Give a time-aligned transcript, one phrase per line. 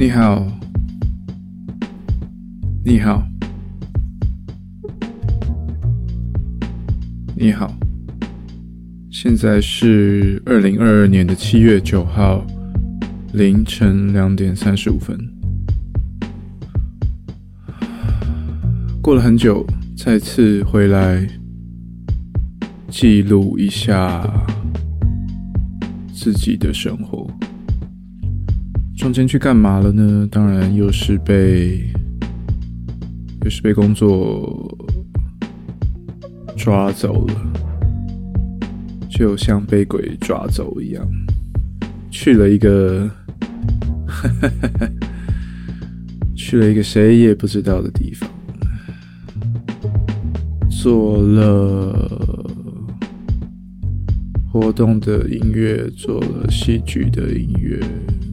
[0.00, 0.46] 你好，
[2.82, 3.22] 你好，
[7.36, 7.70] 你好。
[9.10, 12.42] 现在是二零二二年的七月九号
[13.34, 15.18] 凌晨两点三十五分。
[19.02, 21.28] 过了很久，再次回来
[22.88, 24.26] 记录一下
[26.10, 27.30] 自己的生活。
[29.00, 30.28] 中间去干嘛了呢？
[30.30, 31.90] 当然又是被，
[33.42, 34.78] 又是被工作
[36.54, 37.34] 抓走了，
[39.08, 41.02] 就像被鬼抓走一样，
[42.10, 43.10] 去了一个，
[46.36, 48.28] 去了一个谁也不知道的地方，
[50.68, 52.50] 做了
[54.52, 57.80] 活动的音乐，做了戏剧的音乐。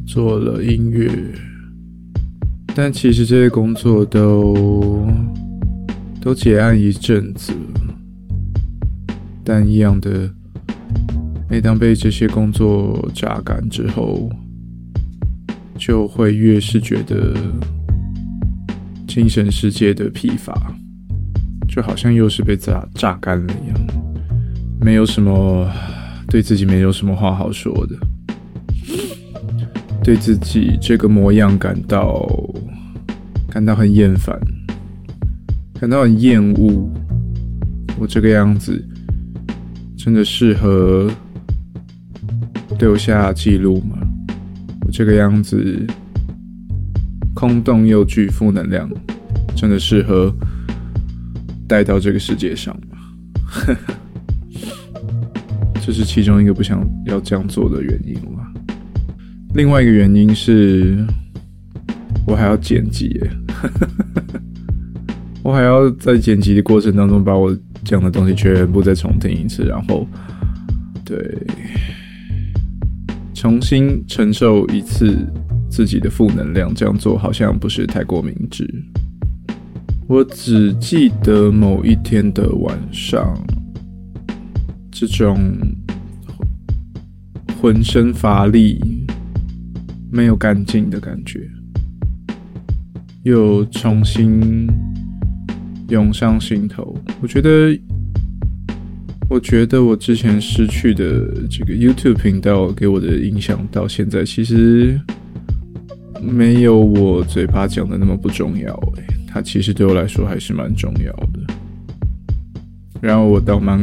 [0.08, 1.12] 做了音乐，
[2.74, 5.06] 但其实这些工作都
[6.22, 7.52] 都结案一阵子。
[9.44, 10.30] 但一样的，
[11.50, 14.30] 每当被这些工作榨干之后，
[15.78, 17.34] 就会越是觉得
[19.08, 20.74] 精神世界的疲乏，
[21.68, 23.78] 就好像又是被榨榨干了一样，
[24.82, 25.70] 没有什么
[26.28, 27.96] 对自己没有什么话好说的。
[30.08, 32.26] 对自己这个模样感到
[33.52, 34.40] 感到很厌烦，
[35.78, 36.90] 感到很厌恶。
[38.00, 38.82] 我这个样子
[39.98, 41.12] 真的适合
[42.80, 43.98] 留下记录吗？
[44.86, 45.86] 我这个样子
[47.36, 48.90] 空洞又具负能量，
[49.58, 50.34] 真的适合
[51.68, 52.98] 带到这个世界上吗？
[55.86, 58.37] 这是其中一个不想要这样做的原因了。
[59.58, 61.04] 另外一个原因是，
[62.28, 63.20] 我还要剪辑，
[65.42, 70.08] 我还要在剪辑的过程当中把我讲的东西全部再重听一次，然后
[71.04, 71.18] 对
[73.34, 75.18] 重新承受一次
[75.72, 76.72] 自己的负能量。
[76.76, 78.64] 这样做好像不是太过明智。
[80.08, 83.36] 我只记得某一天的晚上，
[84.92, 85.36] 这种
[87.60, 88.80] 浑身乏力。
[90.18, 91.48] 没有干净的感觉，
[93.22, 94.68] 又重新
[95.90, 96.98] 涌上心头。
[97.22, 97.80] 我觉得，
[99.30, 105.00] 我觉得我之前失去的这个 YouTube 频道给我的影响，到现在其实
[106.20, 108.74] 没有我嘴巴讲的那么不重要。
[108.96, 111.54] 诶，它其实对我来说还是蛮重要的。
[113.00, 113.80] 然后我倒蛮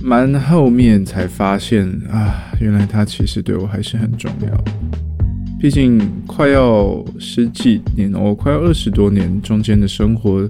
[0.00, 4.64] 蛮后面才发现啊，原来它其实对我还是很重要。
[5.60, 10.48] 毕竟快要十几年，我快要二十多年，中间的生活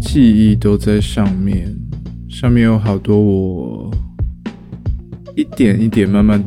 [0.00, 1.74] 记忆都在上面，
[2.28, 3.90] 上面有好多我
[5.34, 6.42] 一点一点慢慢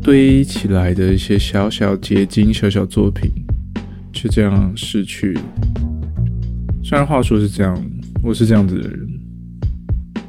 [0.00, 3.28] 堆起来的一些小小结晶、小小作品，
[4.12, 5.36] 就这样失去。
[6.84, 7.76] 虽然话说是这样，
[8.22, 9.03] 我是这样子的人，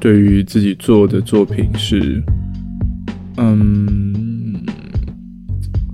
[0.06, 2.22] 对于自己做的作品是，
[3.38, 4.54] 嗯，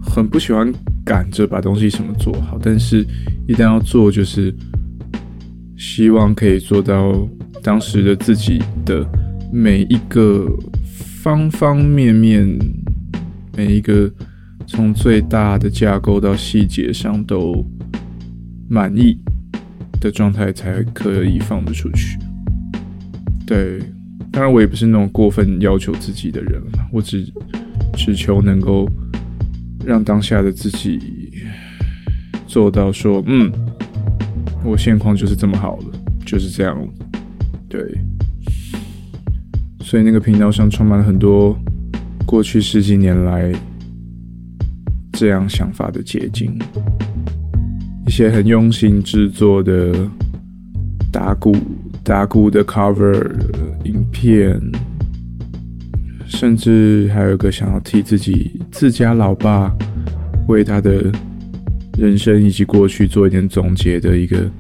[0.03, 0.71] 很不喜欢。
[1.03, 3.05] 赶着把东西什么做好，但是
[3.49, 4.55] 一旦要做，就是
[5.78, 7.27] 希望可以做到
[7.62, 9.03] 当时的自己的
[9.50, 10.47] 每一个
[11.23, 12.47] 方方面面，
[13.56, 14.12] 每一个
[14.67, 17.67] 从最大的架构到细节上都
[18.69, 19.19] 满意
[20.00, 22.19] 的状态，才可以放得出去。
[23.44, 23.81] 对，
[24.32, 26.60] 当然我也不是那种过分要求自己的人
[26.91, 27.25] 我只
[27.94, 28.88] 只求能够。
[29.84, 31.32] 让当下的自己
[32.47, 33.50] 做到说：“嗯，
[34.65, 35.87] 我现况就是这么好了，
[36.25, 36.78] 就是这样。”
[37.69, 37.98] 对，
[39.81, 41.59] 所以那个频道上充满了很多
[42.25, 43.53] 过去十几年来
[45.14, 46.56] 这样想法的结晶，
[48.06, 49.93] 一些很用心制作的
[51.11, 51.56] 打鼓、
[52.05, 53.32] 打鼓的 cover
[53.84, 54.61] 影片。
[56.26, 59.70] 甚至还有一个想要替自己自家老爸
[60.49, 61.12] 为他的
[61.99, 64.50] 人生以及过去做一点总结的一个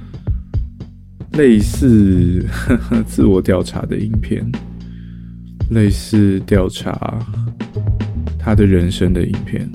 [1.32, 2.44] 类似
[3.06, 4.44] 自我调查的影片，
[5.70, 7.18] 类似调查
[8.38, 9.66] 他的人生的影片，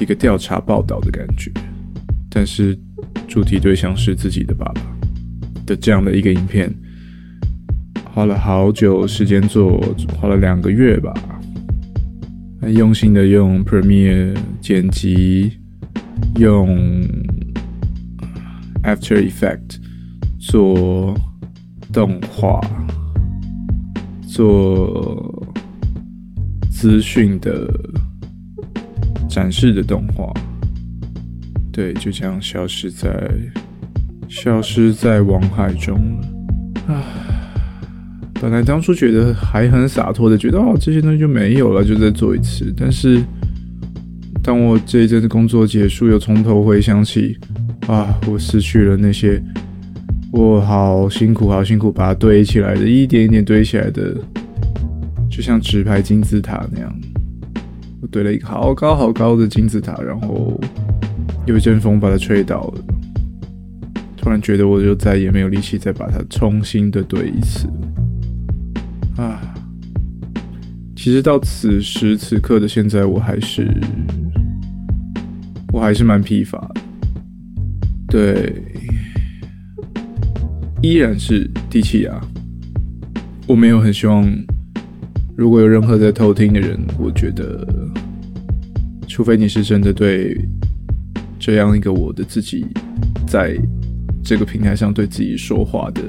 [0.00, 1.52] 一个调查报道的感觉，
[2.28, 2.76] 但是
[3.28, 4.82] 主题对象是自己的爸爸
[5.64, 6.74] 的这样的一个影片。
[8.14, 9.82] 花了好久时间做，
[10.16, 11.12] 花了两个月吧。
[12.60, 15.50] 很用心的用 Premiere 剪辑，
[16.36, 16.78] 用
[18.84, 19.80] After Effect
[20.38, 21.12] 做
[21.92, 22.60] 动画，
[24.28, 25.44] 做
[26.70, 27.68] 资讯的
[29.28, 30.32] 展示的动画，
[31.72, 33.10] 对，就这样消失在
[34.28, 36.94] 消失在网海中了。
[36.94, 37.02] 啊，
[38.44, 43.22] 本来当初觉得还很洒脱的，觉得哦这些东西就没有了，就再做一次，但是。
[44.42, 47.34] 当我这一阵子工作结束，又从头回想起，
[47.86, 49.42] 啊，我失去了那些，
[50.30, 54.14] 我好辛苦，好辛苦把它堆起来的，一点一点堆起来的，
[55.30, 56.94] 就像纸牌金字塔那样，
[58.02, 60.60] 我堆了一个好高好高的金字塔，然后
[61.46, 62.82] 有一阵风把它吹倒了，
[64.18, 67.66] 突然觉得我就再也没有力气再把它重新的堆一次，
[69.16, 69.54] 啊，
[70.96, 73.68] 其实到此时此刻的现在，我还是。
[75.72, 76.56] 我还是蛮疲乏
[78.06, 78.62] 的，对，
[80.80, 82.20] 依然是低气压。
[83.48, 84.24] 我没有很希望，
[85.36, 87.66] 如果有任何在偷听的人，我觉得，
[89.08, 90.38] 除非你是真的对
[91.40, 92.64] 这样一个我的自己，
[93.26, 93.58] 在
[94.22, 96.02] 这个平台上对自己说话的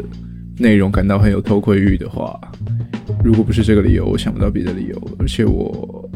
[0.57, 2.39] 内容感到很有偷窥欲的话，
[3.23, 5.11] 如果不是这个理由，我想不到别的理由。
[5.19, 6.09] 而且我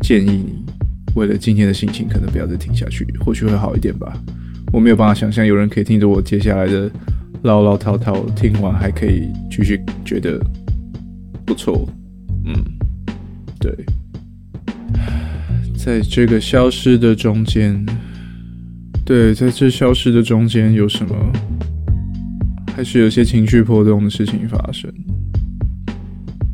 [0.00, 0.66] 建议你。
[1.14, 4.22] 为了今天的心情，可能不要再听下去，或许会好一点吧。
[4.70, 6.90] 我没有办法想象有人可以听着我接下来的
[7.40, 10.38] 唠唠叨叨，听完还可以继续觉得
[11.46, 11.88] 不错。
[12.44, 12.52] 嗯，
[13.58, 13.74] 对，
[15.74, 17.82] 在这个消失的中间，
[19.02, 21.16] 对，在这消失的中间有什么？
[22.76, 24.92] 还是有些情绪波动的事情发生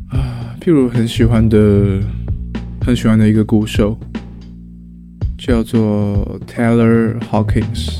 [0.07, 1.99] 啊，譬如很喜欢的、
[2.79, 3.99] 很喜欢的一个鼓手。
[5.37, 7.99] 叫做 Taylor Hawkins，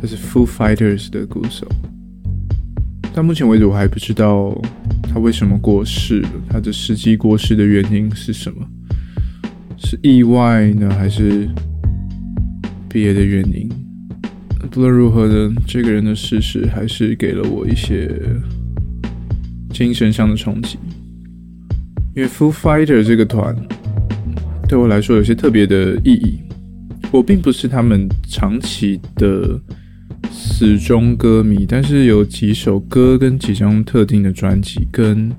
[0.00, 1.68] 他是 Foo Fighters 的鼓手。
[3.12, 4.58] 到目前为止，我还不知道
[5.02, 6.24] 他为什么过世。
[6.48, 8.66] 他的实际过世的原因是什么？
[9.76, 11.46] 是意外呢，还是
[12.88, 13.68] 别的原因？
[14.72, 18.10] 不论如何呢，这个人的逝世还是给了我一些
[19.70, 20.78] 精神上的冲击。
[22.16, 23.54] 因为 Foo Fighter 这个团。
[24.66, 26.40] 对我来说有些特别的意义。
[27.10, 29.60] 我并不是他们长期的
[30.30, 35.30] 死忠歌迷，但是有几首歌跟几张特定的专辑，跟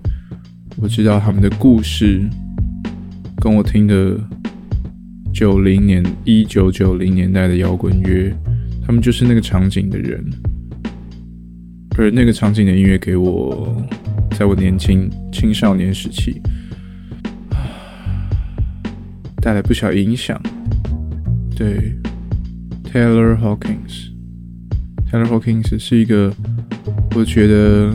[0.77, 2.21] 我知道他们的故事，
[3.41, 4.15] 跟我听的
[5.33, 8.31] 九零年一九九零年代的摇滚乐，
[8.85, 10.23] 他们就是那个场景的人，
[11.97, 13.81] 而那个场景的音乐给我，
[14.31, 16.41] 在我年轻青少年时期。
[19.41, 20.41] 带来不小影响。
[21.53, 21.93] 对
[22.85, 26.33] ，Taylor Hawkins，Taylor Hawkins 是一个
[27.13, 27.91] 我觉得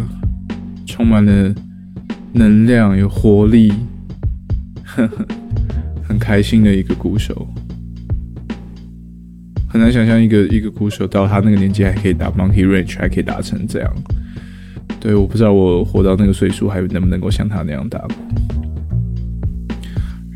[0.87, 1.55] 充满了
[2.34, 3.73] 能量、有活力、
[4.84, 5.26] 呵 呵
[6.02, 7.49] 很开心的一个鼓手。
[9.69, 13.94] 很难想象一个一个鼓手到他那个年纪还可以打 Monkey Range，还可以打成这样。
[14.99, 18.15] 对，我不知道我活到那个岁数还能不能够像他那样打鼓。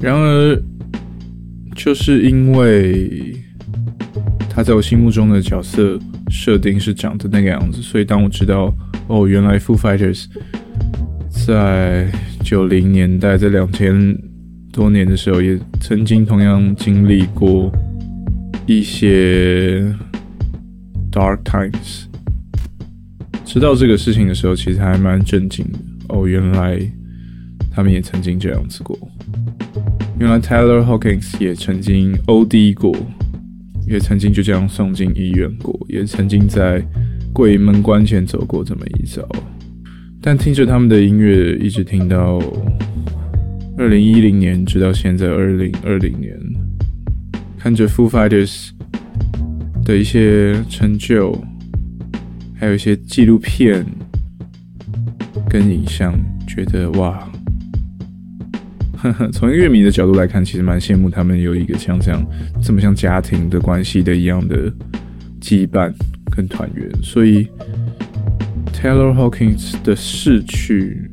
[0.01, 0.63] 然而。
[1.75, 3.35] 就是因为
[4.51, 5.99] 他在我心目中的角色
[6.29, 8.73] 设定是长的那个样子，所以当我知道
[9.09, 10.27] 哦，原来 Foo Fighters
[11.47, 12.13] 在
[12.45, 14.17] 九零年代，在两千
[14.71, 17.73] 多年的时候，也曾经同样经历过
[18.67, 19.83] 一些
[21.11, 22.05] dark times。
[23.45, 25.79] 知道这个事情的时候，其实还蛮震惊的。
[26.09, 26.81] 哦，原来
[27.71, 28.99] 他们也曾经这样子过。
[30.19, 32.95] 原来 Taylor Hawkins 也曾经 OD 过，
[33.87, 36.83] 也曾经就这样送进医院过，也曾经在
[37.33, 39.27] 鬼门关前走过这么一遭。
[40.21, 42.41] 但听着他们的音乐，一直听到
[43.77, 46.39] 二零一零年，直到现在二零二零年，
[47.63, 48.71] 看着 Foo Fighters
[49.85, 51.33] 的一些成就，
[52.59, 53.87] 还有一些纪录片
[55.49, 56.13] 跟影像，
[56.45, 57.31] 觉得哇！
[59.33, 62.21] 从一个乐迷的角度来看，其实蛮羡慕他们有一个像这样
[62.61, 64.69] 这么像家庭的关系的一样的
[65.41, 65.95] 羁绊
[66.33, 66.91] 跟团圆。
[67.01, 67.47] 所以
[68.73, 71.09] ，Taylor Hawkins 的逝去，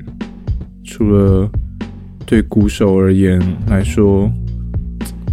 [0.84, 1.48] 除了
[2.25, 4.32] 对鼓手而言来说，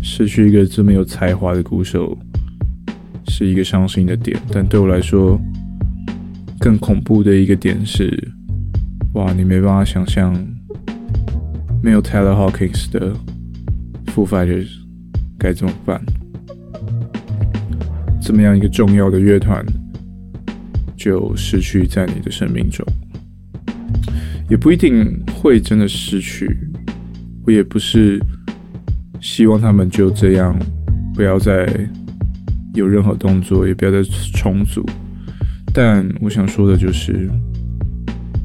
[0.09, 2.17] 失去一个这么有才华的鼓手
[3.27, 5.37] 是一个伤心的点，但对我来说，
[6.61, 8.17] 更恐怖的一个点是，
[9.15, 10.33] 哇，你没办法想象。
[11.83, 13.13] 没有 Taylor Hawkins 的
[14.07, 14.69] Foo Fighters
[15.39, 16.01] 该怎么办？
[18.23, 19.65] 这么样一个重要的乐团
[20.97, 22.87] 就失去在你的生命中，
[24.49, 26.57] 也不一定会真的失去。
[27.45, 28.21] 我也不是
[29.21, 30.57] 希望他们就这样
[31.15, 31.69] 不要再
[32.75, 34.03] 有任何动作，也不要再
[34.35, 34.85] 重组。
[35.73, 37.31] 但我想说的就是，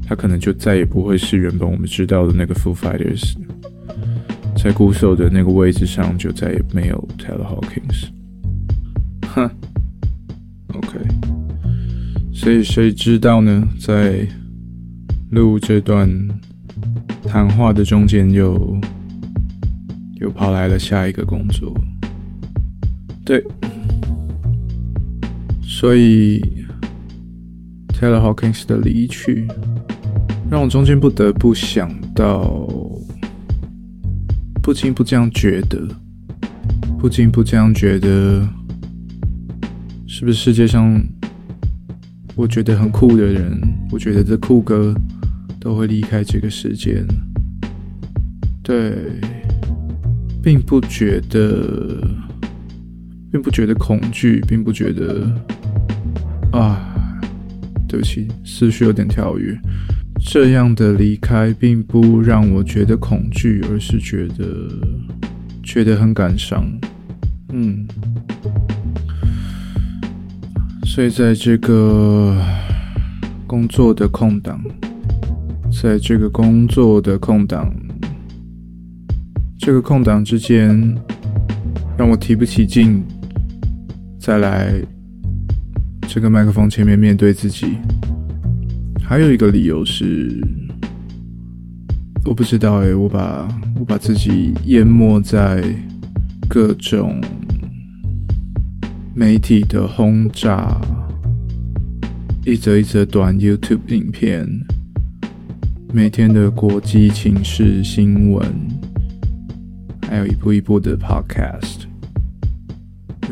[0.05, 3.33] 他可能就再也不会是原本我们知道的那个 Foo Fighters，
[4.57, 8.09] 在鼓手的那个位置上就再也没有 Taylor Hawkins。
[9.27, 9.49] 哼
[10.73, 10.99] ，OK，
[12.33, 13.67] 所以谁知道呢？
[13.79, 14.27] 在
[15.29, 16.09] 录这段。
[17.23, 18.77] 谈话的中间，又
[20.21, 21.73] 又跑来了下一个工作，
[23.25, 23.43] 对，
[25.61, 26.39] 所以
[27.89, 29.47] Taylor Hawkins 的离去，
[30.49, 32.67] 让我中间不得不想到，
[34.61, 35.85] 不禁不这样觉得，
[36.99, 38.47] 不禁不这样觉得，
[40.07, 41.03] 是不是世界上
[42.35, 43.59] 我觉得很酷的人，
[43.91, 44.95] 我觉得这酷哥。
[45.63, 47.05] 都会离开这个世界，
[48.63, 48.95] 对，
[50.43, 52.01] 并不觉得，
[53.31, 55.27] 并不觉得恐惧，并不觉得
[56.51, 57.19] 啊，
[57.87, 59.57] 对不起，思绪有点跳跃。
[60.19, 64.69] 这样的离开并不让我觉得恐惧，而是觉得
[65.63, 66.63] 觉得很感伤。
[67.49, 67.85] 嗯，
[70.85, 72.37] 所以在这个
[73.47, 74.61] 工作的空档。
[75.81, 77.73] 在这个工作的空档，
[79.63, 80.75] 这个空档之间，
[81.95, 83.03] 让我提不起劲
[84.19, 84.73] 再来
[86.07, 87.77] 这个麦克风前面面对自己。
[89.03, 90.35] 还有一个理由是，
[92.25, 93.47] 我不知道哎，我把
[93.79, 95.63] 我把自己淹没在
[96.49, 97.21] 各种
[99.13, 100.75] 媒体的轰炸，
[102.43, 104.43] 一则一则短 YouTube 影片。
[105.93, 108.43] 每天的国际情势新闻，
[110.11, 111.85] 还有一步一步的 Podcast，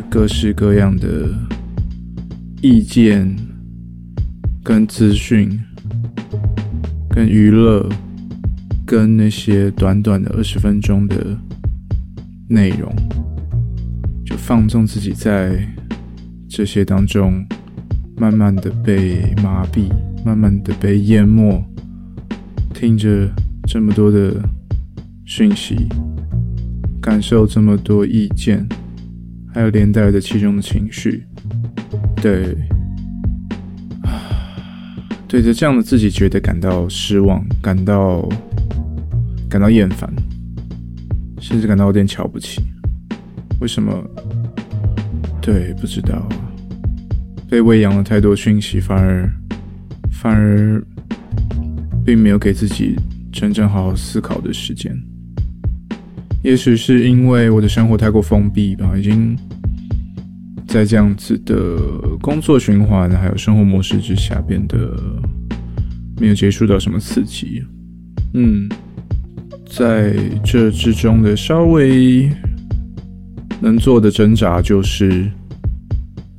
[0.10, 1.28] 各式各样的
[2.62, 3.36] 意见、
[4.64, 5.60] 跟资讯、
[7.10, 7.86] 跟娱乐、
[8.86, 11.38] 跟那些短短的二十分钟的
[12.48, 12.90] 内容，
[14.26, 15.62] 就放纵自己在
[16.48, 17.46] 这些当中，
[18.16, 19.92] 慢慢的被麻痹，
[20.24, 21.62] 慢慢的被淹没。
[22.74, 23.30] 听着
[23.68, 24.34] 这么多的
[25.26, 25.76] 讯息，
[27.02, 28.68] 感受这么多意见，
[29.54, 31.26] 还有连带的其中的情绪，
[32.22, 32.56] 对，
[35.28, 38.28] 对着这样的自己觉得感到失望，感到
[39.50, 40.12] 感到厌烦，
[41.40, 42.62] 甚至感到有点瞧不起。
[43.62, 43.92] 为什么？
[45.42, 46.28] 对，不知道。
[47.50, 49.32] 被喂养了太多讯息，反而
[50.12, 50.84] 反而。
[52.06, 52.96] 并没有给自己
[53.32, 55.00] 真正好好思考的时间，
[56.42, 59.38] 也许是因为我的生活太过封闭吧，已经
[60.68, 61.78] 在这样子的
[62.22, 64.96] 工作循环还有生活模式之下，变得
[66.20, 67.64] 没有接触到什么刺激。
[68.34, 68.70] 嗯，
[69.70, 72.32] 在这之中的稍微
[73.60, 75.30] 能做的挣扎，就是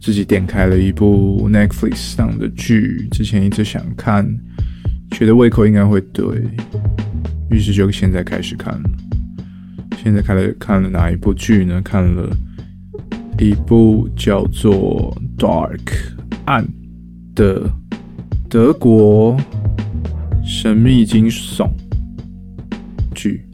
[0.01, 4.27] 自己点开了一部 Netflix 上的剧，之前一直想看。
[5.11, 6.25] 觉得胃口应该会对，
[7.51, 8.91] 于是就现在开始看了。
[10.03, 11.79] 现在看了看了哪一部剧呢？
[11.85, 12.35] 看了
[13.39, 15.77] 一部叫做《Dark》
[16.47, 16.67] 暗
[17.35, 17.71] 的
[18.49, 19.37] 德国
[20.43, 21.71] 神秘惊悚
[23.15, 23.45] 剧，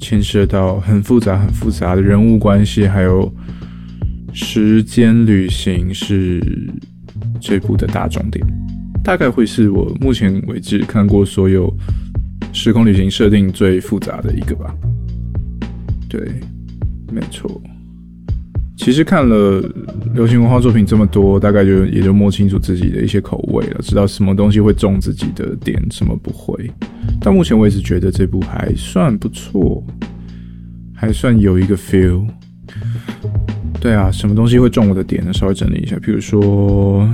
[0.00, 3.32] 牵涉到很复杂、很复杂的人物关系，还有
[4.32, 6.42] 时间旅行，是
[7.40, 8.44] 这部的大重点。
[9.04, 11.72] 大概会是我目前为止看过所有
[12.52, 14.74] 时空旅行设定最复杂的一个吧。
[16.10, 16.20] 对，
[17.10, 17.48] 没错。
[18.76, 19.62] 其实看了
[20.14, 26.70] 流行文化作品这么多，大概就也就摸清楚自己的一些口味了，知道什么东西会中自己的点，什么不会。
[27.20, 29.82] 到目前为止，觉得这部还算不错，
[30.94, 32.26] 还算有一个 feel。
[33.80, 35.32] 对啊，什么东西会中我的点呢？
[35.32, 37.06] 稍微整理一下，比如说，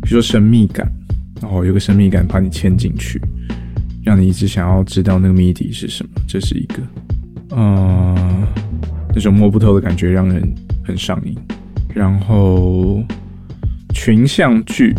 [0.00, 0.90] 比如说神秘感。
[1.40, 3.20] 然后有个神秘感把你牵进去，
[4.02, 6.10] 让你一直想要知道那个谜底是什么。
[6.26, 6.82] 这是一个，
[7.50, 8.46] 嗯，
[9.14, 11.36] 那种摸不透的感觉让人很上瘾。
[11.94, 13.02] 然后
[13.94, 14.94] 群像剧，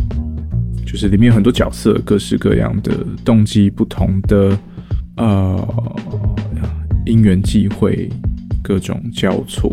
[0.85, 4.57] 就是里面有很多角色，各式各样的动机不同的，
[5.15, 5.95] 呃，
[7.05, 8.09] 因缘际会，
[8.61, 9.71] 各种交错。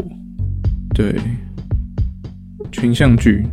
[0.95, 1.17] 对，
[2.71, 3.45] 群像剧，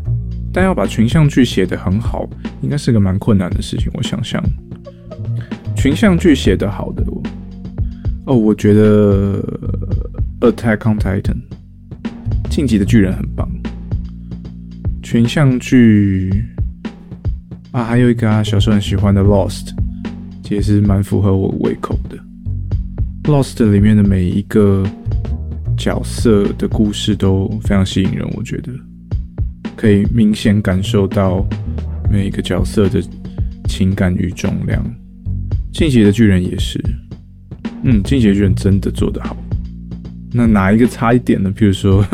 [0.53, 2.29] 但要把群像剧写得很好，
[2.61, 3.89] 应该是个蛮困难的事情。
[3.95, 4.43] 我想想，
[5.75, 7.03] 群像剧写得好的，
[8.25, 9.41] 哦，我觉得
[10.51, 11.21] 《Attack on Titan》
[12.49, 13.49] 晋级的巨人很棒。
[15.01, 16.31] 群像剧
[17.71, 19.73] 啊，还有一个啊，小时候很喜欢的《Lost》，
[20.53, 22.17] 也是蛮符合我胃口的。
[23.23, 24.85] 《Lost》里面的每一个
[25.77, 28.71] 角色的故事都非常吸引人，我觉得
[29.75, 31.45] 可以明显感受到
[32.09, 33.03] 每一个角色的
[33.67, 34.81] 情感与重量。
[35.73, 36.81] 进击的巨人也是，
[37.83, 39.37] 嗯，进阶卷真的做得好。
[40.31, 41.53] 那哪一个差一点呢？
[41.55, 42.05] 比如说，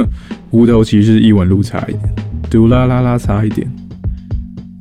[0.51, 2.13] 无头骑士一文路差一点。
[2.49, 3.71] 嘟啦啦啦差一点，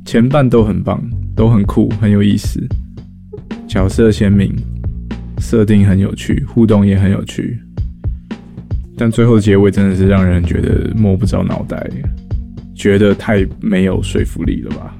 [0.03, 0.99] 前半都很棒，
[1.35, 2.59] 都很酷，很有意思，
[3.67, 4.51] 角色鲜明，
[5.37, 7.59] 设定很有趣，互动也很有趣，
[8.97, 11.87] 但最后结尾真的是让人觉得摸不着脑袋，
[12.73, 14.97] 觉得太没有说服力了吧？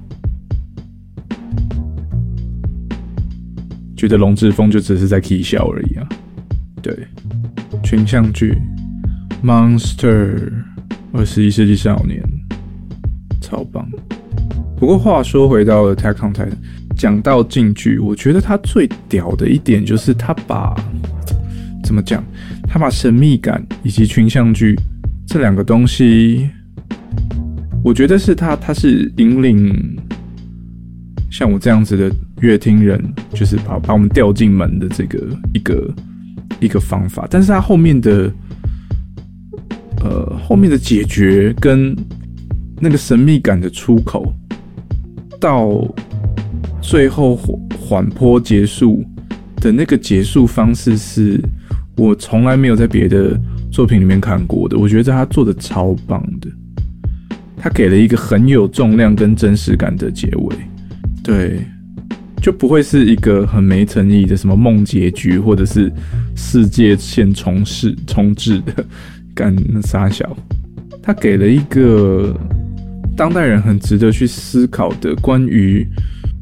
[4.00, 6.08] 觉得龙志峰就只是在 K 笑而已啊？
[6.82, 6.98] 对，
[7.84, 8.58] 群像剧
[9.44, 10.54] ，Monster，
[11.12, 12.24] 二十一世纪少年。
[13.42, 13.86] 超棒！
[14.78, 16.48] 不过话说回到了《Attack on Titan》，
[16.96, 20.74] 讲到禁剧，我觉得他最屌的一点就是他把
[21.84, 22.24] 怎么讲？
[22.70, 24.80] 他把神秘感以及群像剧
[25.28, 26.50] 这两个东西，
[27.84, 30.00] 我觉得是他，他是引领
[31.30, 32.10] 像我这样子的
[32.42, 33.02] 乐听人，
[33.34, 35.20] 就是把把我们调进门的这个
[35.54, 35.94] 一个
[36.60, 37.28] 一个方法。
[37.30, 38.32] 但是他后面的
[40.02, 41.96] 呃后面的解决跟
[42.80, 44.34] 那个神秘感的出口，
[45.40, 45.86] 到
[46.82, 47.36] 最后
[47.80, 49.04] 缓坡结束
[49.58, 51.42] 的那个结束方式，是
[51.98, 53.38] 我从来没有在别的
[53.72, 54.78] 作品里面看过的。
[54.78, 56.50] 我觉得他做的超棒的，
[57.58, 60.56] 他给了一个很有重量跟真实感的结尾，
[61.22, 61.60] 对，
[62.42, 65.92] 就不会是一个很没诚意的什么梦结局，或者是
[66.36, 68.86] 世界线重试重置的
[69.34, 70.36] 干傻小，
[71.02, 72.36] 他给了一个。
[73.18, 75.86] 当代人很值得去思考的关于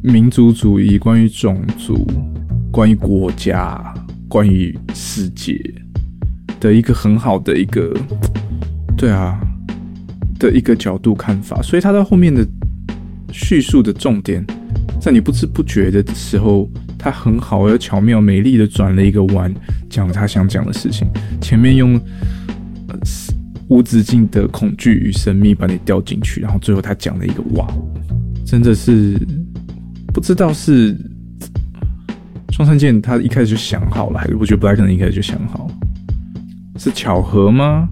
[0.04, 2.06] 民族主义、关于种族、
[2.72, 3.82] 关于国家、
[4.28, 5.60] 关于世界
[6.60, 7.92] 的一个很好的一个，
[8.96, 9.40] 对啊
[10.38, 11.64] 的一个角度看法。
[11.64, 12.48] 所以他在后面的
[13.32, 14.46] 叙述的重点，
[15.00, 19.54] 在你不知不觉的时候，他很好而巧妙、美丽的转了一个弯，
[19.90, 21.08] 讲他想讲的事情。
[21.42, 22.00] 前面用。
[23.70, 27.68] 无止境的恐惧与神秘把你掉进去，然后最后他讲了一个哇，
[28.46, 29.20] 真的是
[30.14, 30.96] 不知道是
[32.52, 35.74] 双三剑他一开始就想好了，还是我觉得不太可能一开始就想好了，
[36.80, 37.90] 是巧合吗？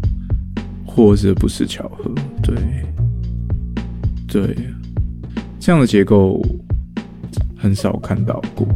[0.86, 2.10] 或者不是巧合？
[2.42, 2.56] 对，
[4.30, 4.58] 对，
[5.60, 6.42] 这样的结构
[7.66, 8.68] 很少看到过，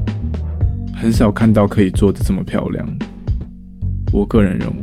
[0.95, 2.83] 很少看到可以做的这么漂亮。
[4.11, 4.75] 我个人认为。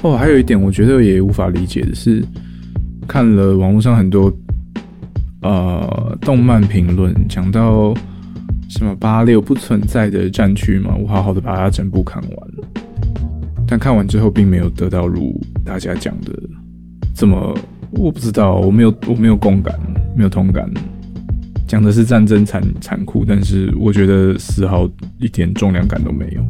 [0.00, 2.24] 哦，还有一点，我觉得也无法理解的是，
[3.06, 4.34] 看了网络上很多
[5.42, 7.92] 呃动漫评论，讲到
[8.70, 12.50] 什么八六不存在的战区嘛，我好好的把它整部看完，
[13.68, 16.32] 但看完之后并没有得到如大家讲的
[17.14, 17.54] 这么，
[17.90, 19.78] 我不知道，我没有我没有共感，
[20.16, 20.66] 没有同感，
[21.74, 26.40] 讲的是战争残残酷，但是我觉得丝毫一点重量感都没有。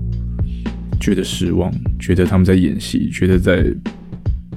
[1.00, 3.64] 觉得失望，觉得他们在演戏，觉得在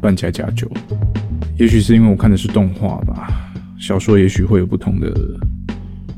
[0.01, 0.69] 扮家家酒。
[1.57, 3.49] 也许是因为我看的是动画吧，
[3.79, 5.09] 小说也许会有不同的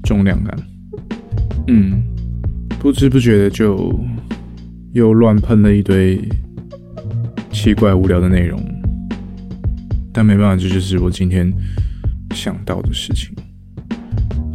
[0.02, 0.58] 重量感。
[1.68, 2.02] 嗯，
[2.80, 3.94] 不知不觉的就
[4.94, 6.20] 又乱喷了一堆
[7.52, 8.60] 奇怪无聊的内容，
[10.12, 11.54] 但没办法，这就是我今天
[12.32, 13.32] 想到的事情，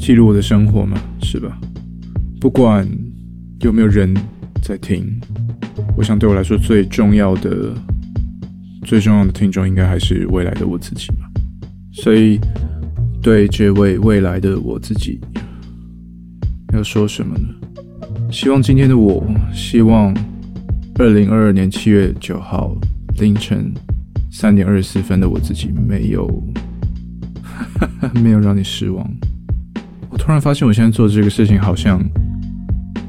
[0.04, 1.58] 记录我的生活嘛，是吧？
[2.38, 2.86] 不管
[3.60, 4.14] 有没有人
[4.60, 5.18] 在听。
[5.96, 7.74] 我想对我来说最重要的、
[8.82, 11.26] 最重要的听众，应该还是未来的我自己吧。
[11.90, 12.38] 所以，
[13.22, 15.18] 对这位未来的我自己，
[16.74, 17.48] 要说什么呢？
[18.30, 20.14] 希望今天的我，希望
[20.98, 22.76] 二零二二年七月九号
[23.20, 23.72] 凌晨
[24.30, 26.28] 三点二十四分的我自己，没有，
[28.22, 29.10] 没有让你失望。
[30.14, 32.00] 我突然发现，我现在做这个事情，好像。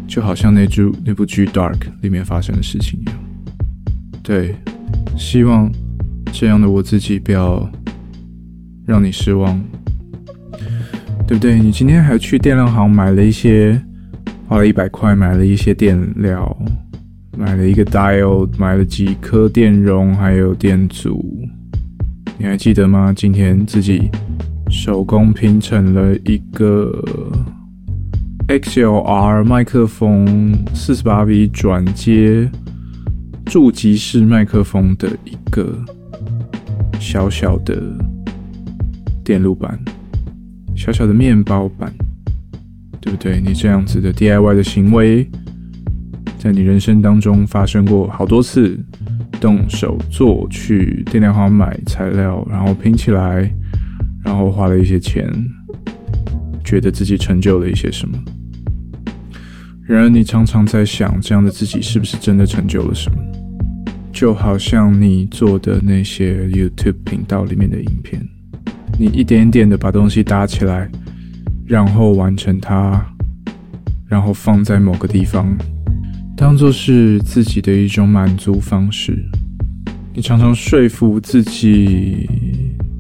[0.07, 3.15] 就好像那剧那部剧《Dark》里面发生的事情一样，
[4.23, 4.55] 对，
[5.17, 5.69] 希望
[6.31, 7.69] 这样的我自己不要
[8.85, 9.59] 让你失望，
[11.27, 11.59] 对不对？
[11.59, 13.81] 你今天还去电量行买了一些，
[14.47, 16.55] 花了一百块买了一些电料，
[17.35, 21.45] 买了一个 diode，买了几颗电容，还有电阻，
[22.37, 23.11] 你还记得吗？
[23.13, 24.09] 今天自己
[24.85, 27.03] 手工拼成了一个
[28.47, 32.47] XLR 麦克风四十八 V 转接
[33.47, 35.75] 筑基式麦克风的一个
[36.99, 37.81] 小小的
[39.23, 39.75] 电路板，
[40.75, 41.91] 小小的面包板，
[43.01, 43.41] 对不对？
[43.41, 45.27] 你这样子的 DIY 的行为，
[46.37, 48.79] 在你人生当中发生过好多次。
[49.41, 53.53] 动手做，去电量行买材料，然后拼起来，
[54.25, 55.31] 然后花了一些钱，
[56.63, 58.17] 觉得自己成就了一些什么。
[59.87, 63.17] 然而，你常常在想，这样的自己是不是真的成就了什么？
[64.11, 68.19] 就好像你做的那些 YouTube 频道里面的影片，
[68.97, 70.89] 你一点点的把东西搭起来，
[71.67, 73.05] 然后完成它，
[74.07, 75.55] 然后放在某个地方。
[76.37, 79.23] 当做是自己的一种满足方式，
[80.13, 82.27] 你常常说服自己，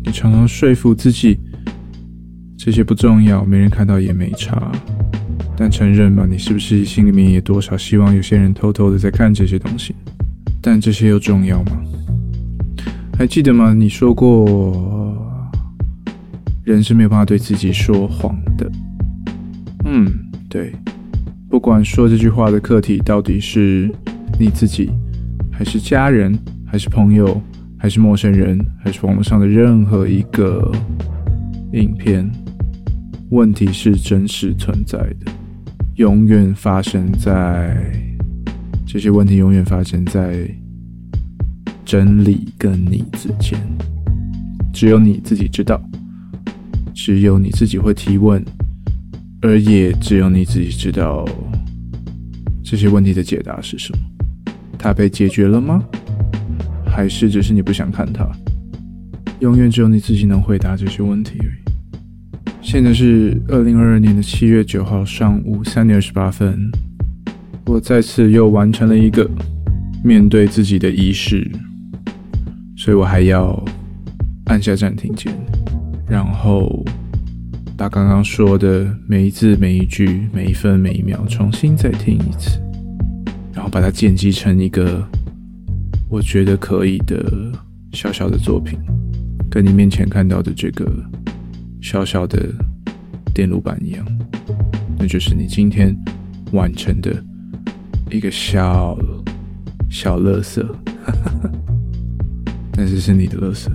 [0.05, 1.39] 你常常说服自己，
[2.57, 4.71] 这些不重要，没人看到也没差。
[5.57, 9.95] 但承认吧，你是不是心里面也多少希望有些人偷偷的在看这些东西？
[10.61, 11.81] 但这些又重要吗？
[13.17, 13.73] 还记得吗？
[13.73, 15.17] 你说过，
[16.63, 18.71] 人是没有办法对自己说谎的。
[19.85, 20.05] 嗯，
[20.49, 20.71] 对。
[21.49, 23.89] 不管说这句话的客体到底是
[24.37, 24.91] 你自己，
[25.51, 27.41] 还是家人，还是朋友，
[27.77, 30.71] 还是陌生人，还是网络上的任何一个
[31.73, 32.29] 影片，
[33.29, 35.31] 问题是真实存在的，
[35.95, 37.75] 永远发生在
[38.85, 40.49] 这些问题永远发生在
[41.83, 43.59] 真理跟你之间，
[44.73, 45.81] 只有你自己知道，
[46.93, 48.43] 只有你自己会提问。
[49.41, 51.23] 而也只有你自己知道
[52.63, 53.99] 这些问题的解答是什么。
[54.75, 55.83] 它被解决了吗？
[56.95, 58.25] 还是只是你不想看它？
[59.41, 61.51] 永远只有你自己能回答这些问题而已。
[62.61, 66.57] 现在是二零二二年的七月九号上午三点二十八分，
[67.65, 69.29] 我再次又完成了一个
[70.03, 71.51] 面对自己的仪式，
[72.77, 73.61] 所以我还要
[74.45, 75.33] 按下暂停键，
[76.07, 76.85] 然后。
[77.77, 82.57] 把刚刚说的每一字每一句每一分每一秒重新再听一次，
[83.53, 85.05] 然后把它剪辑成一个
[86.09, 87.51] 我觉得可以的
[87.91, 88.79] 小小的作品，
[89.49, 90.85] 跟你面前看到的这个
[91.81, 92.53] 小小的
[93.33, 94.05] 电路板一样，
[94.97, 95.95] 那就是你今天
[96.51, 97.11] 完成的
[98.11, 98.97] 一个小
[99.89, 100.75] 小乐色，
[102.71, 103.71] 但是是你的乐色。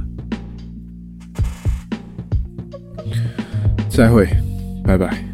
[3.89, 4.27] 再会，
[4.85, 5.30] 拜拜。